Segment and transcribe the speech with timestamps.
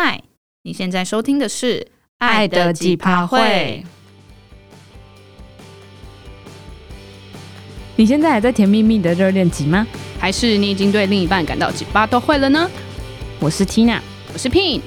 [0.00, 0.22] 嗨，
[0.62, 1.80] 你现在收听的是
[2.18, 3.82] 《爱的奇葩会》。
[7.96, 9.84] 你现在还在甜蜜蜜的热恋期吗？
[10.20, 12.70] 还是你已经对另一半感到几趴都会了呢？
[13.40, 13.98] 我是 Tina，
[14.32, 14.82] 我是 Pin。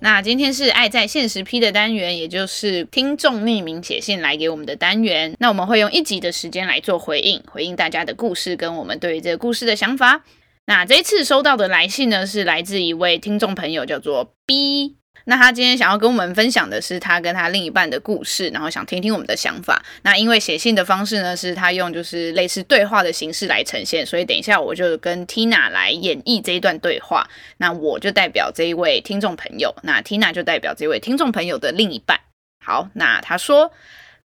[0.00, 5.34] 那今天是爱在现实批的单元，也就是听众匿名写信来给我们的单元。
[5.38, 10.22] 那我们会用一集的时间来做回应，回应大家的故事跟我们对于这个故事的想法。
[10.68, 14.96] 那这一次收到的来信呢，是来自一位听众朋友，叫做 B。
[15.24, 19.82] 那他今天想要跟我们分享的是他跟他另一半的故事，然后想听听我们的想法。
[20.02, 27.26] 那因为写信的方式呢，是他用就是类似对话的形式来呈现，所以等一下我就跟 Tina 来演绎这一段对话。
[27.56, 32.20] 那我就代表这一位听众朋友，那 Tina 就代表这位听众朋友的另一半。
[32.62, 33.72] 好，那他说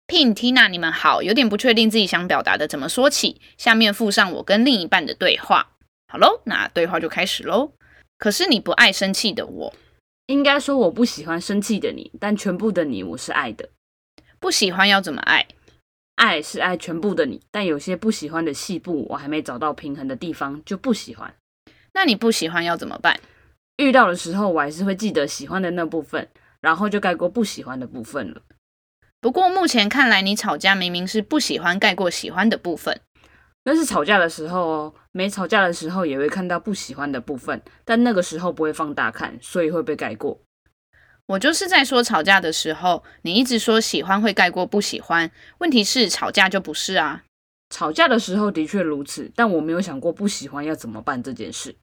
[0.08, 5.72] ：“Pin Tina，你们好，有点不确定自己想表达的怎么说起，下面附上我跟另一半的对话。”
[6.08, 7.74] 好喽，那对话就开始喽。
[8.18, 9.74] 可是你不爱生气的我，
[10.28, 13.70] 应该说我不喜欢生气的你，但全部的你我是爱的。
[14.40, 15.46] 不喜欢要怎么爱？
[16.16, 21.36] 爱是爱全部的你，但有些不喜欢的细部，我还没找到平衡的地方，就不喜欢。
[21.94, 23.20] 那你不喜欢要怎么办？
[23.78, 26.30] 遇到的时候，我还是会记得喜欢的那部分，
[26.62, 28.42] 然后就盖过不喜欢的部分了。
[29.20, 33.02] 不过目前看来，你吵架明明是不喜欢盖过喜欢的部分。
[33.70, 40.40] 那是吵架的时候哦，没吵架的时候也会看到不喜欢的部分，但那个时候不会放大看，所以会被盖过。
[41.26, 47.26] 我就是在说吵架的时候，你一直说喜欢会盖过不喜欢，问题是吵架就不是啊。
[47.70, 51.76] 吵架的时候的确如此，但我没有想过不喜欢要怎么办这件事。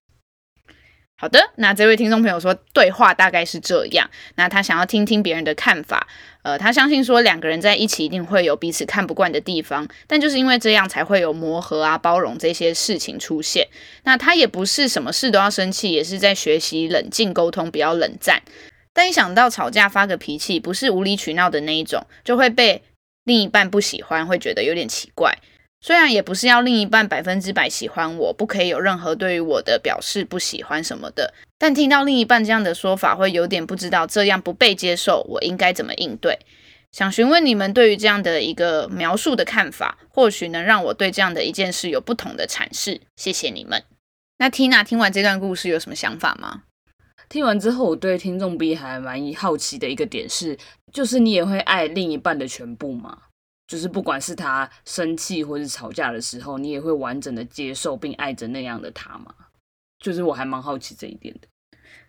[1.25, 4.11] 好的，那这位听众朋友说，对话大概是这样。
[4.35, 6.07] 那他想要听听别人的看法。
[6.43, 13.67] 呃，他相信说两个人在一起一定会有彼此看不惯的地方，但就是因为这样才会有磨合啊、包容这些事情出现。
[14.03, 18.43] 那他也不是什么事都要生气，也是在学习冷静沟通，不要冷战。
[18.93, 22.83] 但一想到吵架发个脾气，不是无理取闹的那一种，就会被
[23.25, 25.39] 另一半不喜欢，会觉得有点奇怪。
[25.87, 36.39] 虽然也不是要另一半百分之百喜欢我，不可以有任何对于我的表示不喜欢什么的，但听到另一半这样的说法，会有点不知道这样不被接受，我应该怎么应对？
[36.91, 43.03] 想询问你们对于这样的一个描述的看法，或许能让我对这样的一件事有不同的阐释。
[43.17, 43.83] 谢谢你们。
[44.39, 46.63] 那 Tina 听完这段故事有什么想法吗？
[47.29, 50.57] 听完之后，我对听众 B 还蛮好奇的一个点是，
[50.91, 53.19] 就是你也会爱另一半的全部吗？
[53.67, 59.35] 就是不管是他生气或是吵架的时候，你也会完整的接受并爱着那样的他吗？
[59.99, 61.49] 就是我还蛮好奇这一点的。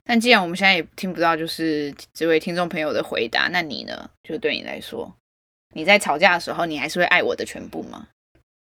[0.03, 4.09] 但既然我们现在也听不到就是这位听众朋友的回答，那你呢？
[4.23, 5.11] 就对你来说，
[5.73, 8.07] 你在吵架的时候，你还是会爱我的全部吗？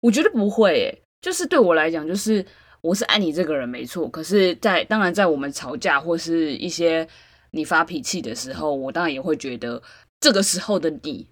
[0.00, 2.44] 我觉得不会诶，就是对我来讲，就是
[2.80, 4.08] 我是爱你这个人没错。
[4.08, 7.06] 可是在，在当然在我们吵架或是一些
[7.50, 9.80] 你发脾气的时候，我当然也会觉得
[10.18, 11.26] 这个时候的你。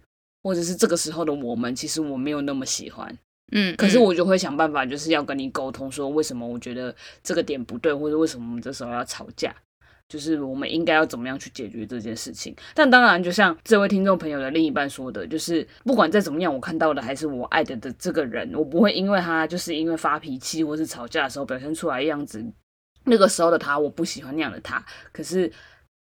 [0.46, 3.12] 或者是这个时候的我们，其实我没有那么喜欢，
[3.50, 9.52] 嗯，可是我就会想办法，就是要跟你沟通，说为什么我觉得这个点不对，或者为什么我们这时候要吵架，
[10.08, 12.54] 就是我们应该要怎么样去解决这件事情。
[12.74, 22.44] 但当然，就像这位听众朋友的另一半说的，就是不管再怎么样，我看到的还是我爱的的这个人，我不会因为他就是因为发脾气或是吵架的时候表现出来的样子，
[23.02, 24.80] 那个时候的他我不喜欢那样的他，
[25.10, 25.52] 可是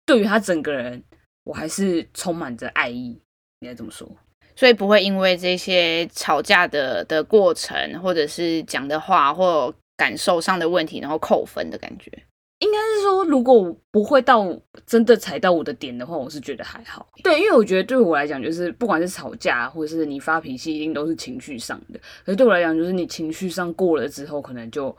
[0.04, 1.04] 对于他整个人，
[1.44, 3.20] 我还是充满着爱意，
[3.60, 4.10] 应该这么说。
[4.56, 12.12] 所以不会因为这些吵架的的过程，或者是讲的话或感受上的问题，然后扣分的感觉。
[12.60, 14.46] 应该是说，如果不会到
[14.86, 17.08] 真的踩到我的点的话，我是觉得还好。
[17.24, 22.00] 对，因为我觉得对我来讲，就是不管是吵架，或者是你发脾气，一定都是情绪上的。
[22.24, 24.96] 可是对我来讲，就是你情绪上过了之后，可能就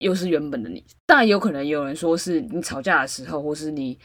[0.00, 0.84] 又是原本的你。
[1.06, 3.98] 当然，有可能有人说是你吵架的时候，或是你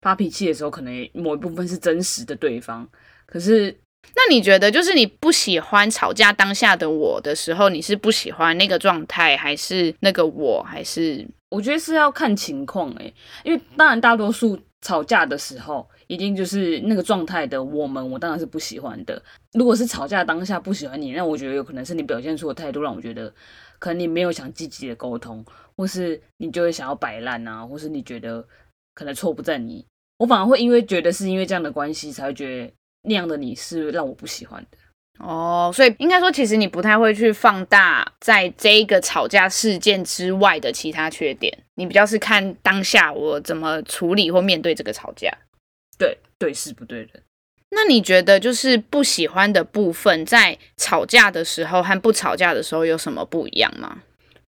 [0.00, 2.88] 发脾气的时候，可能某一部分是真实的对方。
[3.26, 3.76] 可是。
[4.14, 11.26] 那你觉得，就是你不喜欢吵架当下的我的时候，你是不喜欢那个状态，还是那个我，还是？
[11.50, 19.22] 我觉得是要看情况诶，因为当然大多数吵架的时候，一定就是那个状态的我们，我当然是不喜欢的。
[19.52, 23.32] 如果是吵架当下不喜欢你，那我觉得有可能是你表现出的态度让我觉得，
[23.78, 25.44] 可能你没有想积极的沟通，
[25.76, 28.46] 或是你就会想要摆烂啊，或是你觉得
[28.94, 29.86] 可能错不在你，
[30.18, 32.72] 我反而会因为觉得是因为这样的关系才会觉得。
[33.02, 34.78] 那样的你是让我不喜欢的
[35.24, 45.28] 哦，所以应该说，其实你不太会去放大在这一个吵架事件之外的其他缺点，你比较是看当下我怎么处理或面对这个吵架。
[45.98, 47.10] 对对事不对人。
[47.70, 53.98] 那你觉得就是不喜欢的部分，在吵架的时候和不吵架的时候有什么不一样吗？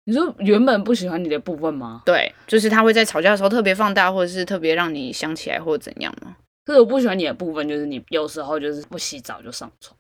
[0.03, 2.01] 你说原本不喜欢你的部分吗？
[2.05, 6.35] 对，就是他会在吵架的时候特别放大，或者是特别让你想起来，或者怎样吗？
[6.67, 9.97] 可是我不喜欢你的部分，就是你有时候就是不洗澡就上床。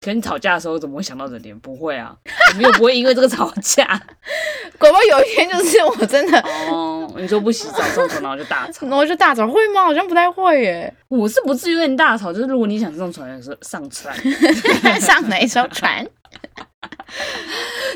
[0.00, 1.58] 可你吵架的时候怎么会想到这点？
[1.58, 2.16] 不会啊，
[2.52, 3.84] 我们又不会因为这个吵架。
[4.78, 6.38] 搞不好有一天就是我真的
[6.70, 9.82] 哦，你说不洗澡上床， 然后就大吵，然后就大吵会吗？
[9.82, 10.94] 好像不太会耶。
[11.08, 14.16] 我是不至于跟你大吵，就是如果你想上床的时候上船，
[15.00, 16.06] 上哪一艘船？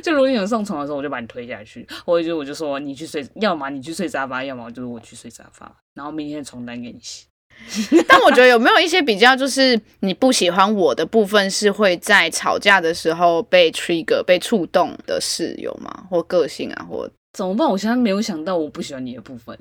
[0.02, 7.26] 就如果你想上床的时候，我就把你推下去，或者就我就说你去睡，要么你去睡沙发，要么就是我去睡沙发，然后明天的床单给你洗。
[8.08, 16.04] 但我觉得有没有一些比较，就是你不喜欢我的部分，是会在吵架的时候被 trigger、被触动的事有吗？
[16.10, 17.68] 或个性啊，或怎么办？
[17.68, 19.56] 我现在没有想到我不喜欢你的部分。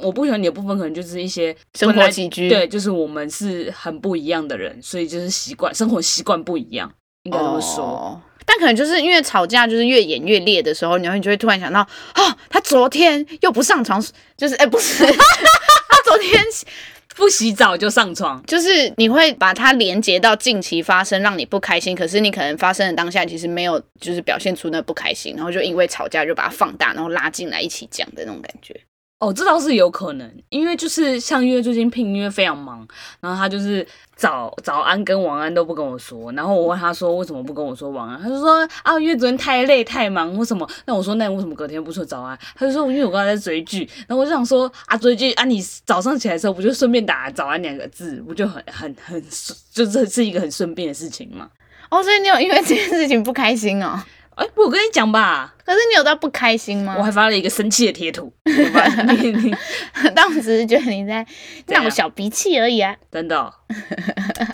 [0.00, 2.48] 我不喜欢你的部分，可能就是一些生活起居。
[2.50, 6.92] 对，就是我们是很不一样的人，所以就是习惯生活习惯不一样，
[7.22, 7.84] 应该这么说。
[7.84, 8.20] 哦。
[8.44, 14.04] 但可能就是因为吵架，就是越演越烈的时候，然后你就会突然想到，哦，他昨天又不上床，
[14.36, 16.42] 就是哎，不是， 他昨天。
[17.16, 28.78] 不洗澡就上床，就是你会把它连接到近期发生让你不开心，可是你可能发生的当下其实没有，就是表现出那不开心，然后就因为吵架就把它放大，然后拉进来一起讲的那种感觉。
[29.18, 32.86] 哦，这倒是有可能，因为就是像因为最近聘，因为非常忙，
[33.18, 40.68] 然后他就是早早安跟晚安都不跟我说，然后我问他说为什么不跟我说晚安，他就说啊，因为昨天太累太忙或什么。
[40.84, 42.38] 那我说那你为什么隔天不说早安？
[42.54, 49.22] 他就说因为我刚才在追剧，然后我就想说啊追剧啊，你早上起来的时候不就顺便打早安两个字，不就很很很
[49.72, 51.48] 就这是一个很顺便的事情吗？
[51.88, 53.98] 哦，所以你有因为这件事情不开心哦？
[54.36, 56.94] 哎、欸，我跟你讲吧，可是你有到不开心吗？
[56.98, 59.54] 我还发了一个生气的贴图， 你你，
[60.14, 61.26] 当时只是觉得你在
[61.68, 63.52] 闹小脾气而已啊，真的、哦。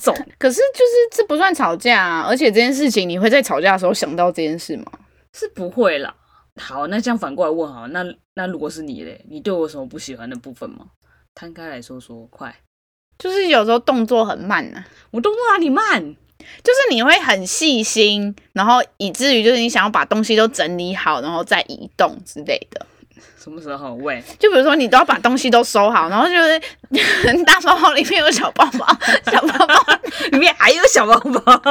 [0.01, 4.85] 走， 可是就是这不算吵架啊，而且这件事情你会在吵架的时候想到这件事吗？
[5.35, 6.15] 是不会啦。
[6.61, 10.87] 好，那这样反过来问哈，那那如果是你嘞，你对我有什么不喜欢的部分吗？
[11.35, 12.55] 摊开来说说，快。
[13.19, 16.15] 就是有时候动作很慢呐、啊，我动作哪里慢？
[16.63, 22.87] 就是你会很细心，然后以至于就是你想要把东西都整理好，然后再移动之类的。
[23.43, 23.95] 什么时候？
[23.95, 26.61] 喂，就比如说你都要把东西都收好，然后就是
[27.45, 28.87] 大包包里面有小包包，
[29.31, 29.72] 小包包里
[30.43, 31.63] 面还有小包包，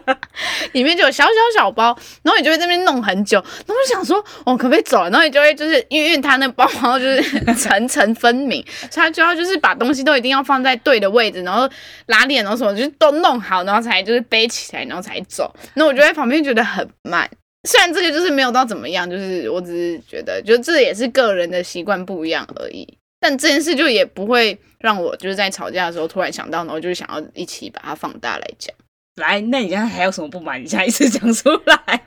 [0.72, 1.30] 里面就有小小
[1.60, 5.10] 小包，然后你就会在那边弄很久，然后就想说，我可不可以走了？
[5.10, 7.22] 然后你就会就是因为因为他那包包就是
[7.54, 11.68] 层层分明， 所以他就要就是把东西都一定要放在对的位置，然后
[12.06, 15.54] 拉链然后什么就都弄好，然后才就是背起来，然后才走。
[15.74, 17.28] 那我就在旁边觉得很慢。
[17.66, 22.86] 虽然这个就是没有到怎么样，就是我只是觉得，就这也是个人的习惯不一样而已。
[23.24, 28.76] 但这件事就也不会让我就是在吵架的时候突然想到，然后就是想要一起把它放大来讲。
[29.16, 30.62] 来，那你现在还有什么不满？
[30.62, 32.02] 你下一次讲出来。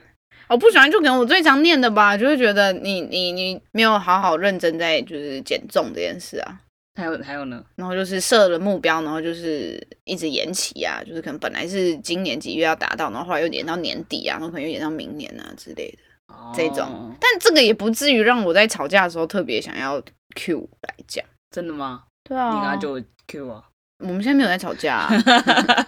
[0.47, 6.61] 我不喜欢就可能我最常念的吧，就会觉得你你你没有好好认真在就是减重这件事啊。
[6.95, 15.97] 还有还有呢，然后就是设了目标，然后就是一直延期啊，就是可能本来是今年几月要达到，然后后来又延到年底啊，然后可能又延到明年啊之类的、
[16.27, 17.11] 哦、这种。
[17.19, 19.99] 但这个也不至于让我在吵架的时候特别想要
[20.37, 22.03] Q 来讲，真的吗？
[22.23, 23.63] 对啊，你刚刚就 Q 啊。
[23.99, 25.11] 我们现在没有在吵架、啊。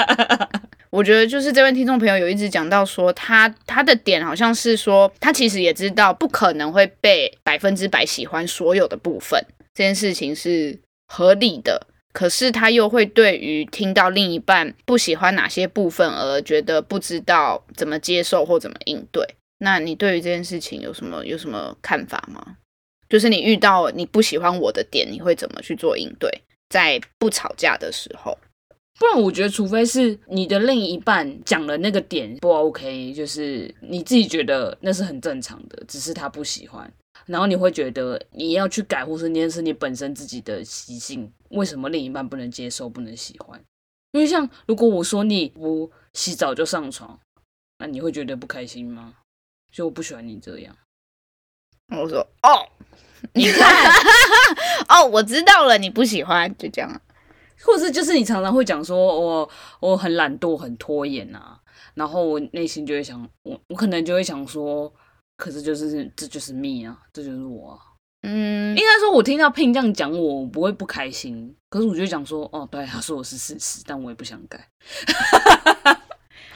[0.92, 9.40] 我觉得就是这位听众朋友有一直讲到说他他的点好像是说他其实也知道不可能会被百分之百喜欢所有的部分，
[9.74, 10.80] 这件事情是。
[11.12, 19.28] 合理的，可是他又会对于听到另一半不喜欢哪些部分而觉得不知道怎么接受或怎么应对。
[19.58, 22.58] 那你对于这件事情有什么有什么看法吗？
[23.10, 26.30] 就是你遇到你不喜欢我的点，你会怎么去做应对？
[26.70, 28.38] 在不吵架的时候，
[29.00, 36.92] 不然我觉得，除非是你的另一半讲了那个点不 OK，就是你自己觉得那是很正常的，只是他不喜欢。
[37.26, 43.60] 然后你会觉得你要去改，或是那是你本身自己的习性，为什么另一半不能接受、不能喜欢？
[44.12, 47.20] 因为像如果我说你不洗澡就上床，
[47.80, 49.16] 那你会觉得不开心吗？
[49.72, 50.76] 所以我不喜欢你这样。
[51.92, 52.66] 我说哦，
[53.34, 53.92] 你看，
[54.90, 57.02] 哦，我知道了，你不喜欢，就这样。
[57.62, 61.60] 或者是就是你常常会讲说我我很懒惰、很拖延啊，
[61.94, 64.92] 然后我内心就会想，我我可能就会想说。
[65.38, 67.80] 可是就是这就是 me 啊，这就是我啊。
[68.24, 71.56] 嗯，应该说，我听到 Pin 这样讲我，我不会不开心。
[71.70, 74.68] 可是我就讲说，哦，对，他说我是事实，但我也不想改。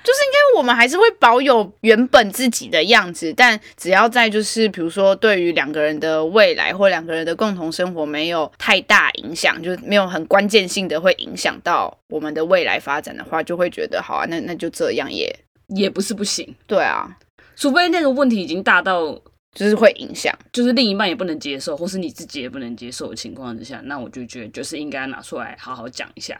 [0.03, 15.33] 就是应该我们还是会保有原本自己的样子，但只要在就是比如说对于两个人的未来或两个人的共同生活没有太大影响，就是没有很关键性的会影响到我们的未来发展的话，就会觉得好啊，那那就这样也
[15.69, 16.53] 也不是不行。
[16.67, 17.17] 对啊。
[17.55, 19.13] 除非那个问题已经大到
[19.53, 26.35] 就是会影响，就是另一半也不能接受，或是你自己也不能接受的情况之下，那我就觉得就是应该拿出来好好讲一下。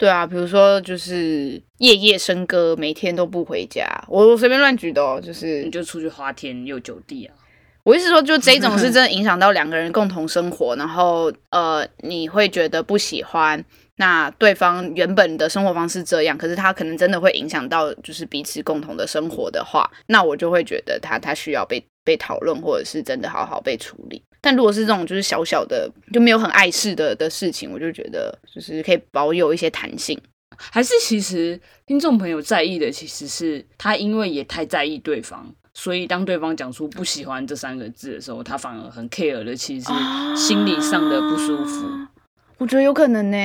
[0.00, 7.34] 对啊，比如说就是夜夜笙歌，每天都不回家，我我随便乱举的哦，就是你就出去花天又酒地啊。
[7.82, 13.62] 我意思说，就这种是 真的影响到两个人共同生活，然后呃，你会觉得不喜欢，
[13.96, 24.22] 那对方原本的生活方式这样，可是他可能真的会影响到就是彼此共同的生活的话，那我就会觉得他他需要被被讨论，或者是真的好好被处理。
[24.40, 30.18] 但如果是这种就是小小的就没有很碍事的的事情，我就觉得就是可以保有一些弹性。
[30.56, 41.86] 还是其实听众朋友在意的其实是他，因为也太在意对方，所以当对方讲出不喜欢这三个字的时候，他反而很 care 的，其实是心理上的不舒服。
[41.86, 42.10] 啊，
[42.58, 43.36] 我觉得有可能呢。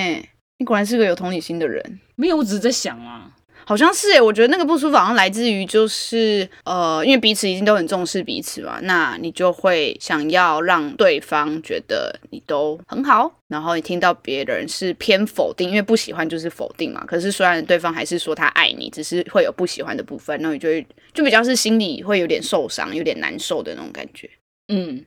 [0.57, 1.99] 你果然是个有同理心的人。
[2.15, 3.29] 没有，我只是在想啊。
[3.65, 17.03] 好像是诶，我觉得那个不舒服好像来自于就是呃，因为彼此已经都很重视彼此嘛，那你就会想要让对方觉得你都很好，然后你听到别人是偏否定，因为不喜欢就是否定嘛。
[17.05, 24.29] 可是虽然对方还是说他爱你，只是会有不喜欢的部分，那你就会就比较是心里会有点受伤、有点难受的那种感觉。
[24.67, 25.03] 嗯，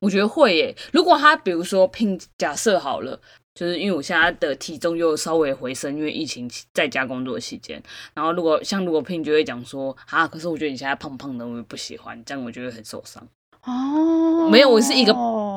[0.00, 0.74] 我觉得会耶。
[0.92, 3.20] 如果他比如说拼假设好了。
[3.54, 7.82] 就是因为我现在的体重又稍微回升，因为疫情在家工作的期间。
[8.14, 13.26] 然后如果像如果 Pin 就会讲说啊，可是我觉得你现在胖胖的，我也不喜欢，这样我觉得很受伤。
[13.64, 15.12] 哦，没有，我是一个，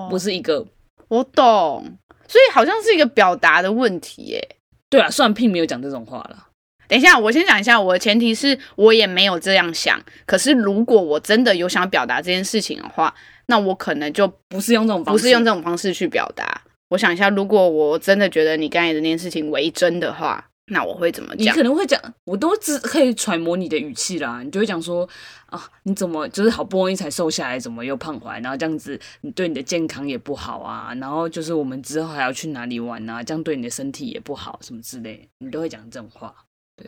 [0.09, 0.65] 不是一个，
[1.07, 1.97] 我懂，
[2.27, 4.57] 所以好像是一个表达的问题耶。
[4.89, 6.47] 对啊，虽然 Pin 没有讲这种话了。
[6.89, 9.99] 等一下，我先讲一下，我的前提是我也没有这样想。
[10.25, 16.61] 可是如果我真的有想表达这件事情的话，那我可能就不是用这种方式，不是用这种方式去表达。
[16.93, 21.45] 我想一下，如果我真的觉得你刚才的那件事情为真的话，那我会怎么讲？
[21.45, 24.43] 你可能会讲，我都只可以揣摩你的语气啦。
[24.43, 25.09] 你就会讲说
[25.47, 28.39] 啊，你怎么就是好不容易才瘦下来，怎么又胖回来？
[28.41, 30.93] 然后这样子，你对你的健康也不好啊。
[31.01, 33.23] 然后就是我们之后还要去哪里玩啊？
[33.23, 36.31] 这样对你的身体也不好，什么之类，你都会讲这种话。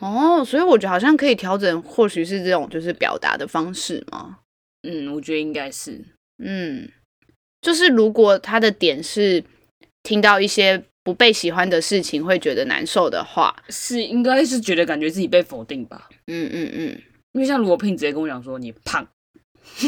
[0.01, 4.37] 哦，所以我觉得好像可以调整，或许是这种就是表达的方式吗？
[4.87, 5.99] 嗯，我觉得应该是。
[6.37, 6.87] 嗯，
[7.59, 9.43] 就是如果他的点是。
[10.05, 16.07] 听到一些不被喜欢的事情会觉得难受的话，是应该是觉得感觉自己被否定吧？
[16.27, 17.01] 嗯嗯嗯，
[17.33, 19.05] 因为像罗聘直接跟我讲说你胖，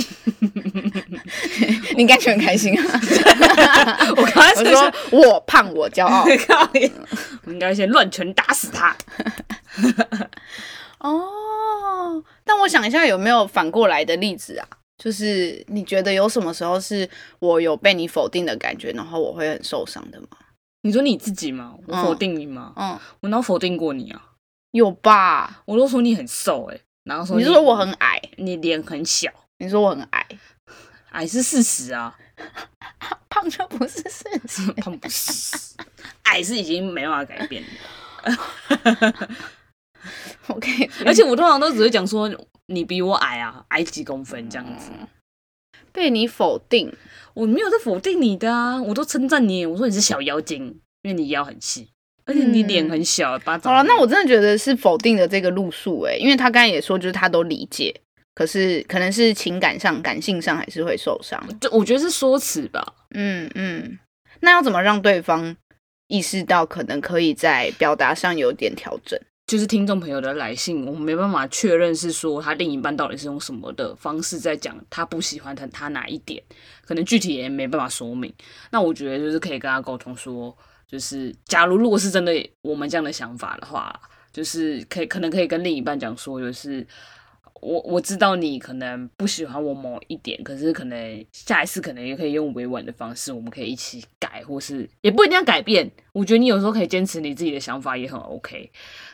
[1.95, 2.83] 你应该觉得很开心啊！
[4.17, 6.25] 我刚才说我胖我骄傲，
[7.45, 8.95] 我应该先乱拳打死他。
[11.00, 14.67] 哦，但我想一下有没有反过来的例子啊？
[14.98, 17.08] 就是你觉得有什么时候是
[17.39, 20.27] 我有被你否定的感觉，然后我会很受伤的吗？
[20.82, 21.75] 你说你自己吗？
[21.86, 22.74] 我否定你吗？
[22.75, 24.34] 嗯，嗯，我哪否定过你啊？
[24.72, 25.63] 有吧？
[25.66, 30.25] 我都说你很瘦哎、欸，然后说你，你说我很矮，你脸很小，你说我很矮，
[31.12, 32.18] 矮是事实啊，
[33.30, 35.75] 胖就不是事实， 胖不是，
[36.24, 37.70] 矮是已经没办法改变的。
[40.48, 42.30] OK，而且我通常都只会讲说。
[42.70, 45.08] 你比我矮啊，矮几公分这样子，嗯、
[45.94, 46.94] 被你否定，
[47.34, 50.66] 我没有在否定你的啊，我都称赞你，我说你是小妖精，
[51.04, 51.88] 因为你腰很细，
[52.26, 53.74] 而且你脸很小，巴掌、嗯。
[53.74, 57.96] 好了，那我真的觉得是否定的这个路数诶，因为他刚才也说，就是他都理解，
[58.36, 62.86] 可是可能是情感上、感性上还是会受伤，就我觉得是说辞吧。
[63.12, 63.98] 嗯嗯，
[64.42, 65.56] 那要怎么让对方
[66.10, 69.18] 意识到可能可以在表达上有点调整？
[69.48, 76.44] 就是听众朋友的来信，我们没办法确认是说他另一半到底是用什么的方式在讲他不喜欢他他哪一点，
[76.86, 78.32] 可能具体也没办法说明。
[78.72, 83.98] 那我觉得就是可以跟他沟通说，就是假如如果是真的我们这样的想法的话，
[84.34, 86.86] 就是可以可能可以跟另一半讲说，就是。
[87.67, 95.91] 我我知道你可能不喜欢我某一点，可是可能下一次可能也可以用委婉的方式，我们可以一起改，或是也不一定要改变。
[96.13, 98.71] 我觉得你有时候可以坚持你自己的想法也很 OK，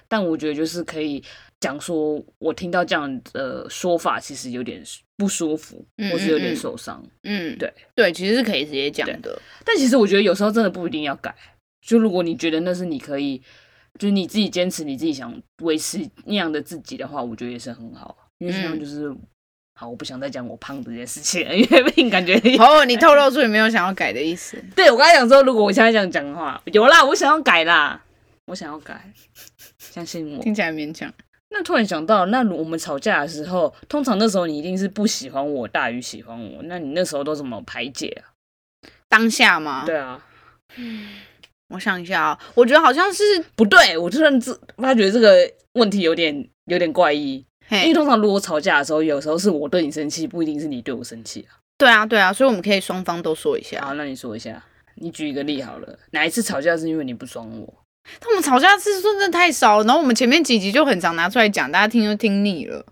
[0.08, 1.24] 但我觉得就是可以
[1.60, 4.84] 讲说，我听到这样的说法其实有点
[5.18, 7.04] 不舒服，嗯嗯嗯，或是有点受伤。
[7.24, 9.42] 嗯，对对，其实是可以直接讲的。
[9.66, 11.34] 但其实我觉得有时候真的不一定要改。
[11.82, 13.42] 就如果你觉得那是你可以，
[13.98, 18.16] 就是你自己坚持你自己想维持那样的自己的话，我觉得也是很好。
[18.40, 19.20] 因为这样就是、嗯、
[19.76, 24.58] 好，我不想再讲我胖这件事情了， 因为被你感觉哦，你透露出你没有想要改的意思。
[24.76, 28.02] 对，我刚才讲说，如果我现在这样讲的话，有啦，我想要改啦，
[28.48, 29.12] 我想要改，
[29.78, 30.44] 相信我。
[30.44, 31.12] 听起来勉强。
[31.50, 38.34] 那突然想到，那我们吵架的时候，通常那时候你一定是不喜欢我大于喜欢我，那你那时候都怎么排解啊？
[39.08, 39.84] 当下吗？
[39.86, 40.20] 对啊。
[40.76, 41.10] 嗯，
[41.70, 43.24] 我想一下啊，我觉得好像是
[43.56, 47.46] 不对，我突然自发觉这个问题有点有点怪异。
[47.82, 51.58] 因为通常如果吵架的时候，有时候是我对你生气，不一定是你对我生气啊。
[51.78, 53.82] 对啊，对啊，所以我们可以双方都说一下。
[53.82, 54.64] 好，那你说一下，
[54.96, 57.74] 你举一个例好了，哪一次吵架是因为你不爽我？
[58.20, 62.86] 他们吵架次数真的太少了，然后我们前面几集就很常拿出来讲，大家听就听腻了。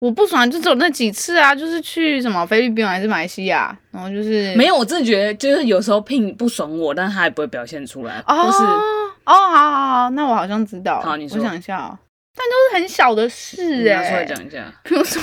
[0.00, 4.74] 我不爽就只有那几次啊，就是去什么菲律宾还是马来西亚，然后就是没有。
[4.74, 8.22] 我真的觉得就是有时候 Pin 不爽我，但他也不会表现出来。
[8.26, 11.02] 哦，是哦，好好好，那我好像知道。
[11.02, 11.36] 好，你说。
[11.38, 11.98] 我想一下哦，
[12.36, 14.02] 但都是很小的事哎、欸。
[14.02, 14.72] 拿出来讲一下。
[14.84, 15.20] 比如说，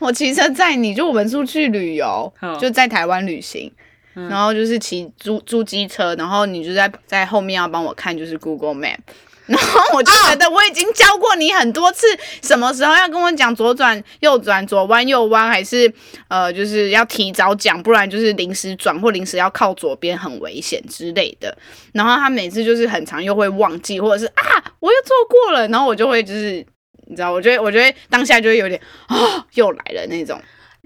[0.00, 3.70] 我骑车载你，就我们出去旅游，就在台湾旅行，
[4.14, 8.98] 嗯、然后就是骑租租机车，然后你就在在后面要帮我看，就是 Google Map。
[9.48, 12.06] 然后我就觉得我已经教过你很多次，
[12.42, 15.92] 什么时候要跟我讲左转、右转、左弯、右弯，还是
[16.28, 21.54] 呃，就是要提早讲，不然就是临时转或临时要靠左边很危险之类的。
[21.92, 24.42] 然后他每次就是很长又会忘记，或者是啊，
[24.80, 26.64] 我又错过了，然后我就会就是
[27.06, 30.40] 你知道，我觉得我觉得当下就会有点啊、哦，又来了那种。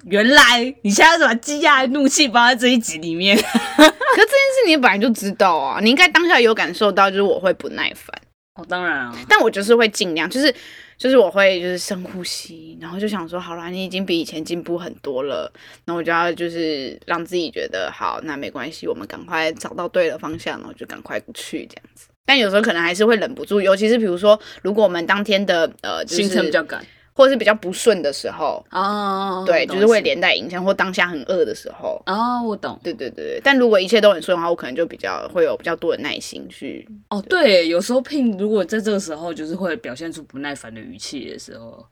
[0.05, 8.21] 原来你现在把积压的怒气放在这一集里面， 可这件事你本来就知道啊，你应该当下有感受到，就是我会不耐烦。
[8.59, 10.53] 哦，当然啊，但我就是会尽量，就是
[10.97, 15.51] 就是我会就是深呼吸，然后就想说，好啦，你已经比以前进步很多了，
[15.85, 22.09] 那我就要就是让自己觉得好，那没关系，我们赶快找到对的方向，然后就赶快去这样子。
[22.27, 26.85] 但有时候可能还是会忍不住，尤其是比如说，如果我们当天的呃、就是、行程比较赶。
[27.19, 33.41] 或者是比较不顺的时候哦，对，就是会连带影响，或当下很饿的时候哦，我懂，对对对对。
[33.43, 36.89] 但如果一切都很顺的话，我可能就比较会有比较多的耐心去。
[37.11, 41.85] 哦，对，有时候 Pin 如果在这个时候就是会表现出不耐烦的语气的时候，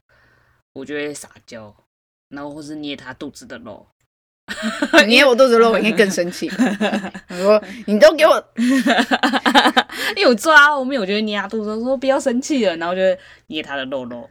[0.71, 1.75] 我就会撒娇，
[2.29, 3.85] 然后或是捏他肚子的肉，
[5.07, 6.49] 捏我肚子的肉，我应该更生气。
[7.29, 8.41] 我说你都给我，
[10.15, 14.29] 因为我抓后面，我就会捏他肚子，说不要生气了，然后就会捏他的肉肉。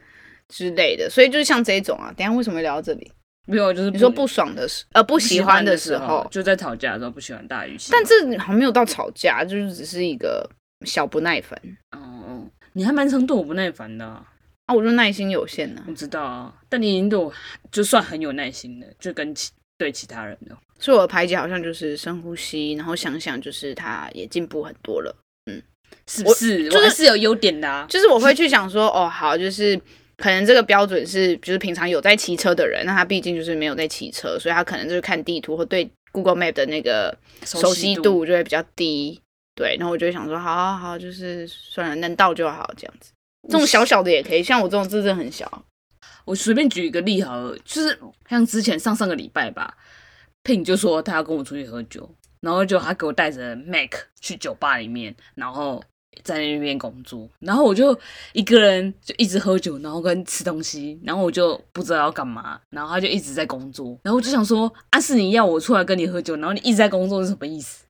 [0.49, 3.11] 之类的，所以就是像这种啊，等下为什么会聊到这里？
[3.49, 7.91] 没有，就是你说不爽的时，呃，不喜欢的时候，就在吵架的时候不喜欢大语气。
[7.93, 10.51] 但这好像没有到吵架，就是只是一个
[10.85, 11.57] 小不耐烦。
[11.93, 14.27] 哦，你还蛮常对我不耐烦的啊？
[14.67, 15.87] 啊我就耐心有限呢、啊。
[15.89, 17.33] 我知道啊，但你已经对我
[17.71, 20.57] 就算很有耐心的，就跟其对其他人的。
[20.81, 25.17] 所以我的排解好像就是深呼吸，然后想想，就是他也进步很多了。
[25.49, 25.63] 嗯，
[26.09, 26.69] 是不是？
[26.69, 27.87] 就是是有优点的啊。
[27.89, 29.81] 就是我会去想说，哦，好，就是。
[30.17, 39.21] 可能这个标准是，就是平常有在骑车的人，那他毕竟就是没有在骑车，所以他可能就是看地图或对 Google Map 的那个熟悉度就会比较低。
[39.55, 43.13] 对，然后我就会想说，好好好，就是算了，能到就好，这样子。
[43.49, 45.65] 这种小小的也可以，像我这种字真的很小。
[46.25, 47.99] 我随便举一个例好了，就是
[48.29, 49.77] 像之前上上个礼拜吧
[50.45, 52.09] ，Pin 就说他要跟我出去喝酒，
[52.41, 55.85] 然后就他给我带着 Mac 去酒吧里面，然后。
[56.25, 57.97] 在那边工作，然后我就
[58.33, 67.85] 一个人就一直喝酒，然后跟吃东西，然后我就不知道要干嘛，然后他就一直在工作，然后我就想说，啊，是你要我出来跟你喝酒，然后你一直在工作是什么意思？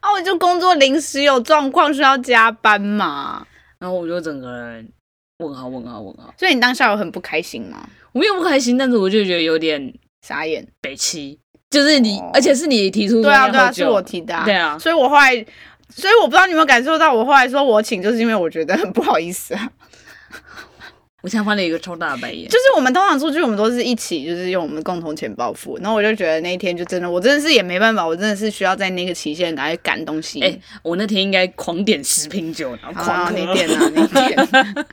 [0.00, 3.46] 啊，我就工作临时有状况需要加班嘛，
[3.78, 4.88] 然后我就整个人
[5.38, 7.88] 问号问号问号，所以你当下有很不开心吗？
[8.12, 9.94] 我没有不开心，但是我就觉得有点
[10.26, 11.38] 傻眼，北七，
[11.70, 15.46] 就是你，哦、而且是你提出说对啊对啊，是我提的，啊，对啊，所以我后来。
[15.94, 19.70] 所以我不知道你有没有感受到，我后来说我请，就是因为我觉得很不好意思啊。
[21.22, 22.48] 我现在翻了一个超大的白眼。
[22.48, 25.76] 就是我们通常出去，我们都是一起，就是用我们共同钱包付。
[25.82, 30.40] 然后我就觉得那一天就真的，我真的是也没办法，我真的是需要在那个期限赶快赶东西。
[30.40, 33.32] 哎、欸，我那天应该狂点十瓶酒，然后狂喝。
[33.36, 34.38] 你点啊，你点。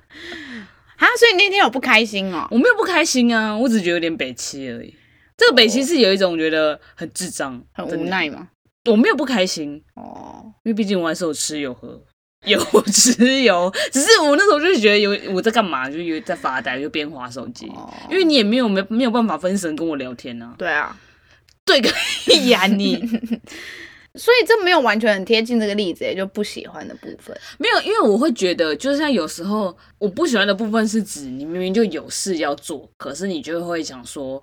[0.97, 2.45] 啊，所以那天我不开心哦。
[2.51, 4.93] 我没有不开心啊，我只觉得有点北七而已。
[5.37, 8.49] 这个北七是有一种觉得很智障、很无奈嘛。
[8.87, 12.01] 我没有不开心哦，因为毕竟我还是有吃有喝，
[12.45, 12.59] 有
[12.91, 17.67] 吃有，只是我那时候就是觉得有我在干嘛，就有在发呆，就边划手机。
[17.75, 20.55] 哦，因为你也没有没没有办法分神跟我聊天啊。
[20.57, 20.97] 对啊，
[21.65, 21.89] 对个
[22.25, 22.95] 屁呀你！
[24.15, 34.41] 所以这没有完全很贴近这个例子，也就不喜欢的部分没有，因为我会觉得，就是像有时候我不喜欢的部分是指你明明就有事要做，可是你就会想说。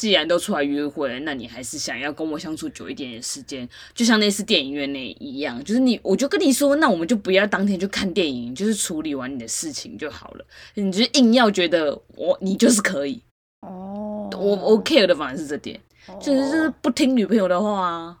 [0.00, 10.46] 既然都出来约会了，那你还是想要跟我相处久一点点时间，就像那次电影院那一样，就是你，我就跟你说，那我们就不要当天就看电影，就是处理完你的事情就好了。
[10.72, 13.22] 你就硬要觉得我你就是可以
[13.60, 15.78] 哦，我我 care 的反而是这点，
[16.18, 18.16] 就是就是不听女朋友的话啊。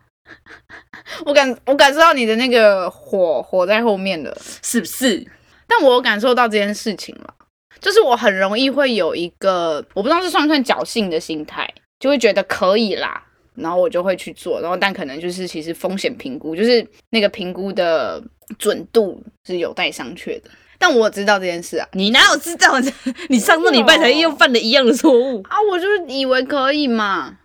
[1.24, 5.26] 我感我感受到你的那个火火在后面了，是不是？
[5.66, 7.34] 但我有感受到这件事情了。
[7.78, 13.22] 就是我很容易会有一个，我不知道是算不算侥幸的心态，就会觉得可以啦，
[13.54, 18.22] 然后我就会去做，然后但可能就是其实风险评估，就是那个评估的
[18.58, 20.50] 准度是有待商榷的。
[20.82, 22.80] 但我知道这件事啊，你哪有知道？
[23.28, 25.56] 你上个礼拜才又犯了一样的错误啊！
[25.70, 27.36] 我就以为可以嘛，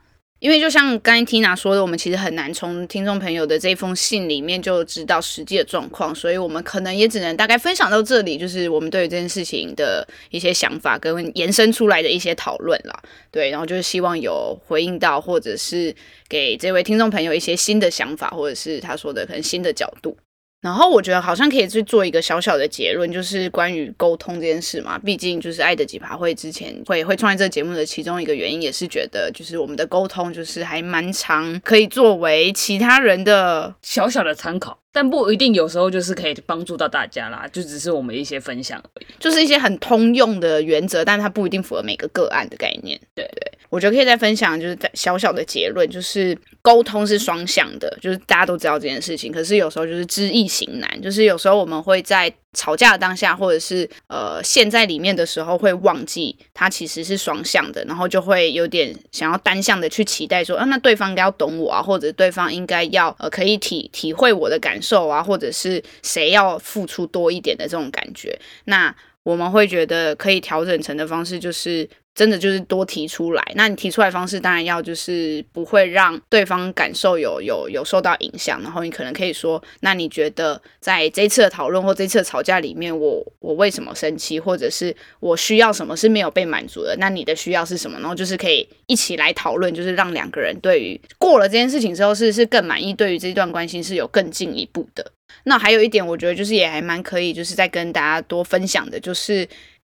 [0.45, 12.95] 因为就像刚才 Tina 说的，我们其实很难从听众朋友的这封信里面就知道实际的状况，所以我们可能也只能大概分享到这里，就是我们对于这件事情的一些想法跟延伸出来的一些讨论啦。
[13.31, 15.91] 对，然后就是希望有回应到，或者是
[16.29, 20.15] 给这位听众朋友一些新的想法，或者是他说的可能新的角度。
[20.61, 24.97] 然后我觉得好像可以去做一个小小的结论，就是关于沟通这件事嘛。
[24.97, 34.79] 毕竟就是爱的几趴会之前会会创立这个节目的其中一个原因，也是觉得就是我们的沟通就是还蛮长可以作为其他人的小小的参考。
[34.91, 42.97] 但不一定，有时候就是可以帮助到大家啦，就只是我们一些分享而已，就是一些很通用的原则，但它不一定符合每个个案的概念。
[43.13, 52.33] 对对，我觉得可以再分享，就是小小的结论，就是沟通是双向的，就是大家都知道这件事情，可是有时候就是知易行难，就是有时候我们会在。
[52.57, 71.89] 吵架的当下，或者是呃陷在里面的时候，会忘记它其实是双向的，然后就会有点想要单向的去期待说，啊，那对方应该要懂我啊，或者对方应该要呃可以体体会我的感受啊，或者是谁要付出多一点的这种感觉，那我们会觉得可以调整成的方式就是。
[72.15, 86.95] 真的就是多提出来，那你提出来方式当然要就是不会让对方感受有有有受到影响，然后你可能可以说，那你觉得在这次的讨论或这次的吵架里面，我我为什么生气，或者是我需要什么是没有被满足的？
[86.99, 87.99] 那你的需要是什么？
[87.99, 95.11] 然后就是可以一起来讨论，就是让两个人对于过了这件事情之后是是更满意，对于这段关系是有更进一步的。
[95.43, 99.45] 那还有一点，我觉得就是也还蛮可以，就是再跟大家多分享的，就是。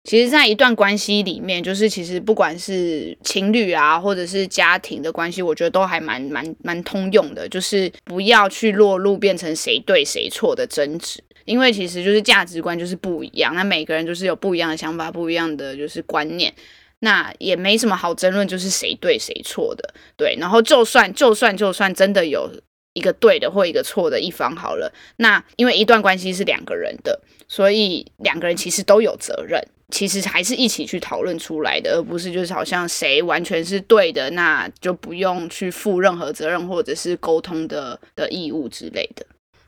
[0.06, 16.54] 其实，在一段关系里面，就是其实不管是情侣啊，或者是家庭的关系，我觉得都还蛮蛮蛮通用的，就是不要去落入变成谁对谁错的争执，因为其实就是价值观就是不一样，那每个人就是有不一样的想法，不一样的就是观念，
[17.00, 20.36] 那也没什么好争论，就是谁对谁错的，对。
[20.38, 22.48] 然后就算就算就算真的有
[22.96, 29.62] 一个对的或一个错的一方好了，那因为一段关系是两个人的，所以两个人其实都有责任。
[29.88, 39.24] 其实还是一起去讨论出来的，而不是就是好像谁完全是对的，那就不用去负任何责任或者是沟通的的义务之类的。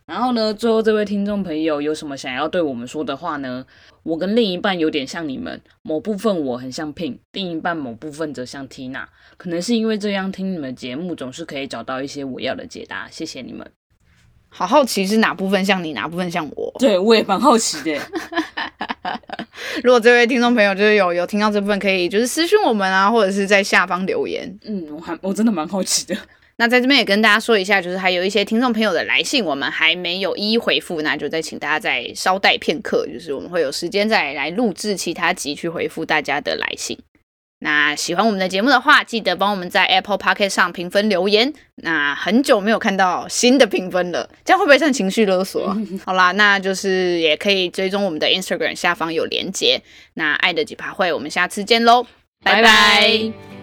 [0.09, 3.63] 然后呢，最后这位听众朋友有什么想要对我们说的话呢？
[4.05, 9.05] 我跟另一半有点像你们，某部分我很像 Pin，另一半某部分则像 Tina。
[9.37, 13.71] 可能是因为这样听你们节目总是可以找到一些我要的解答，谢谢你们。
[14.49, 16.75] 好好奇是哪部分像你，哪部分像我？
[16.79, 18.01] 对，我也蛮好奇的。
[19.85, 24.59] 如果这位听众朋友就是有有听到这部分，可以就是私讯我们啊，或者是在下方留言。
[24.65, 26.17] 嗯，我还我真的蛮好奇的。
[26.59, 36.99] 那在这边也跟大家说一下，就是还有一些听众朋友的来信，我们还没有一一回复，那就再请大家再稍待片刻，就是我们会有时间再来录制其他集去回复大家的来信。
[37.61, 41.53] 那喜欢我们的节目的话，记得帮我们在 Apple Podcast 上评分留言。
[41.77, 45.77] 那很久没有看到新的评分了，这样会不会算情绪勒索？
[46.07, 49.81] 好啦，那就是也可以追踪我们的 Instagram，下方有连结。
[50.15, 52.05] 那爱的几趴会，我们下次见喽，
[52.45, 52.63] 拜拜。
[52.63, 53.58] 拜拜。